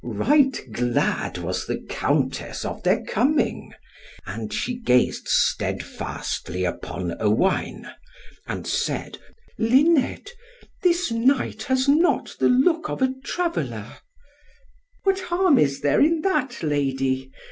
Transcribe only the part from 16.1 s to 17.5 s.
that, Lady?"